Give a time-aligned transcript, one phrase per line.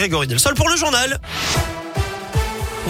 [0.00, 1.18] Grégory Delsol pour le journal.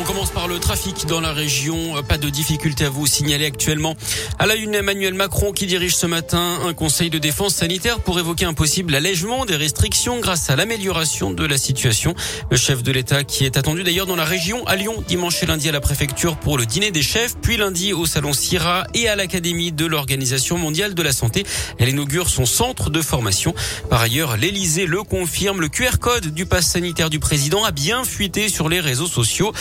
[0.00, 2.00] On commence par le trafic dans la région.
[2.04, 3.97] Pas de difficulté à vous signaler actuellement.
[4.39, 8.16] À la une, Emmanuel Macron qui dirige ce matin un conseil de défense sanitaire pour
[8.21, 12.14] évoquer un possible allègement des restrictions grâce à l'amélioration de la situation.
[12.48, 15.46] Le chef de l'État qui est attendu d'ailleurs dans la région à Lyon dimanche et
[15.46, 19.08] lundi à la préfecture pour le dîner des chefs, puis lundi au salon CIRA et
[19.08, 21.44] à l'Académie de l'Organisation mondiale de la santé.
[21.78, 23.52] Elle inaugure son centre de formation.
[23.90, 28.04] Par ailleurs, l'Elysée le confirme, le QR code du pass sanitaire du président a bien
[28.04, 29.53] fuité sur les réseaux sociaux.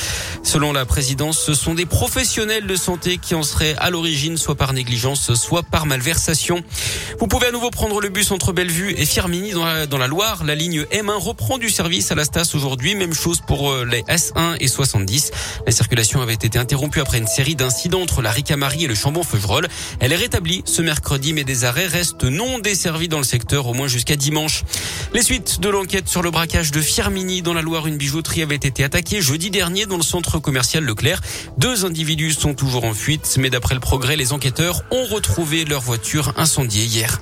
[0.44, 4.56] Selon la présidence, ce sont des professionnels de santé qui en seraient à l'origine, soit
[4.56, 6.64] par négligence, soit par malversation.
[7.20, 10.44] Vous pouvez à nouveau prendre le bus entre Bellevue et Firminy dans la, Loire.
[10.44, 12.96] La ligne M1 reprend du service à la Stas aujourd'hui.
[12.96, 15.32] Même chose pour euh, les S1 et 70.
[15.66, 19.68] La circulation avait été interrompue après une série d'incidents entre la Ricamarie et le Chambon-Feugerolles.
[20.00, 23.74] Elle est rétablie ce mercredi, mais des arrêts restent non desservis dans le secteur au
[23.74, 24.64] moins jusqu'à dimanche.
[25.14, 28.56] Les suites de l'enquête sur le braquage de Firminy dans la Loire, une bijouterie avait
[28.56, 31.22] été attaquée jeudi dernier dans le centre commercial Leclerc.
[31.58, 35.82] Deux individus sont toujours en fuite, mais d'après le progrès, les enquêteurs ont retrouvé leur
[35.82, 37.20] voiture incendiée hier.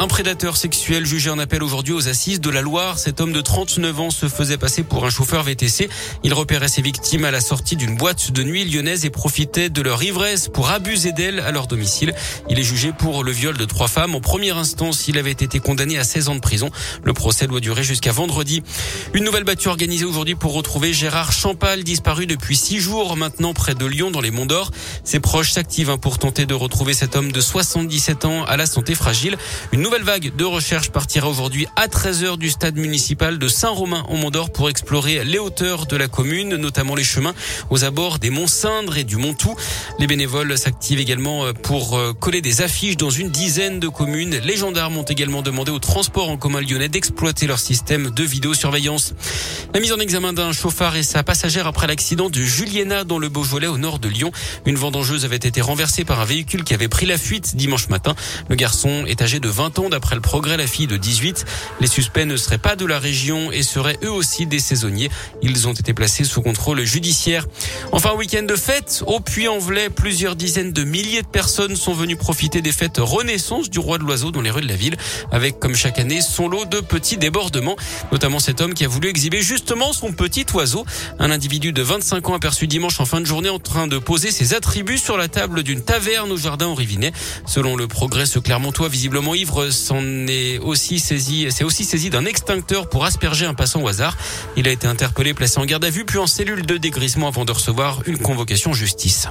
[0.00, 2.98] Un prédateur sexuel jugé en appel aujourd'hui aux assises de la Loire.
[2.98, 5.88] Cet homme de 39 ans se faisait passer pour un chauffeur VTC.
[6.24, 9.80] Il repérait ses victimes à la sortie d'une boîte de nuit lyonnaise et profitait de
[9.82, 12.12] leur ivresse pour abuser d'elles à leur domicile.
[12.50, 14.16] Il est jugé pour le viol de trois femmes.
[14.16, 16.70] En première instance, il avait été condamné à 16 ans de prison.
[17.04, 18.64] Le procès doit durer jusqu'à vendredi.
[19.14, 23.76] Une nouvelle battue organisée aujourd'hui pour retrouver Gérard Champal, disparu depuis six jours maintenant près
[23.76, 24.72] de Lyon dans les Monts d'Or.
[25.04, 28.96] Ses proches s'activent pour tenter de retrouver cet homme de 77 ans à la santé
[28.96, 29.38] fragile.
[29.84, 34.50] Nouvelle vague de recherche partira aujourd'hui à 13h du stade municipal de Saint-Romain au Mont-d'Or
[34.50, 37.34] pour explorer les hauteurs de la commune, notamment les chemins
[37.68, 39.54] aux abords des monts Cindres et du Montou.
[39.98, 44.40] Les bénévoles s'activent également pour coller des affiches dans une dizaine de communes.
[44.42, 49.12] Les gendarmes ont également demandé au transport en commun lyonnais d'exploiter leur système de vidéosurveillance.
[49.74, 53.28] La mise en examen d'un chauffard et sa passagère après l'accident de Juliena dans le
[53.28, 54.30] Beaujolais au nord de Lyon.
[54.66, 58.14] Une vendangeuse avait été renversée par un véhicule qui avait pris la fuite dimanche matin.
[58.48, 61.44] Le garçon est âgé de 20 ans d'après le progrès, la fille de 18.
[61.80, 65.10] Les suspects ne seraient pas de la région et seraient eux aussi des saisonniers.
[65.42, 67.44] Ils ont été placés sous contrôle judiciaire.
[67.90, 69.90] Enfin, week-end de fête au Puy-en-Velay.
[69.90, 74.04] Plusieurs dizaines de milliers de personnes sont venues profiter des fêtes Renaissance du Roi de
[74.04, 74.96] l'Oiseau dans les rues de la ville,
[75.32, 77.74] avec comme chaque année son lot de petits débordements,
[78.12, 80.84] notamment cet homme qui a voulu exhiber justement son petit oiseau.
[81.18, 84.30] Un individu de 25 ans aperçu dimanche en fin de journée en train de poser
[84.30, 87.12] ses attributs sur la table d'une taverne au jardin au Rivinet.
[87.46, 92.26] Selon le progrès, ce Clermontois visiblement ivre s'en est aussi saisi, c'est aussi saisi d'un
[92.26, 94.18] extincteur pour asperger un passant au hasard.
[94.58, 97.46] Il a été interpellé, placé en garde à vue, puis en cellule de dégrissement avant
[97.46, 99.28] de recevoir une convocation justice.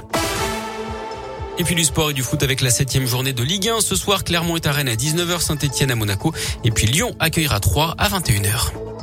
[1.58, 3.80] Et puis du sport et du foot avec la septième journée de Ligue 1.
[3.82, 6.34] Ce soir, Clermont est à Rennes à 19h, Saint-Etienne à Monaco.
[6.64, 8.93] Et puis Lyon accueillera 3 à 21h.